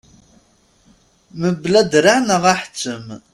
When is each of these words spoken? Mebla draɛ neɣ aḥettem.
Mebla 1.39 1.81
draɛ 1.91 2.17
neɣ 2.27 2.43
aḥettem. 2.53 3.05